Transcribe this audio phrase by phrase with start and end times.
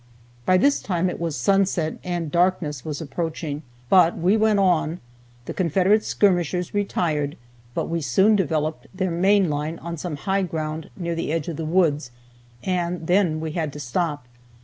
[0.47, 4.99] By this time it was sunset, and darkness was approaching, but we went on.
[5.45, 7.37] The Confederate skirmishers retired,
[7.75, 11.57] but we soon developed their main line on some high ground near the edge of
[11.57, 12.09] the woods,
[12.63, 14.25] and then we had to stop.